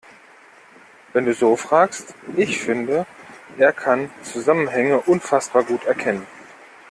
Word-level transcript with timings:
Wenn 1.13 1.25
du 1.27 1.33
so 1.35 1.55
fragst, 1.55 2.15
ich 2.35 2.59
finde, 2.59 3.05
er 3.59 3.71
kann 3.71 4.09
Zusammenhänge 4.23 4.97
unfassbar 5.01 5.63
gut 5.63 5.85
erkennen. 5.85 6.25